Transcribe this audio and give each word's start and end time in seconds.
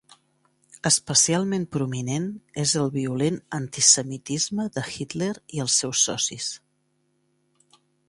Especialment 0.89 1.67
prominent 1.75 2.25
és 2.65 2.73
el 2.81 2.91
violent 2.97 3.37
antisemitisme 3.59 4.69
de 4.79 4.87
Hitler 4.97 5.33
i 5.59 5.65
els 5.69 5.81
seus 5.85 6.05
socis. 6.11 6.53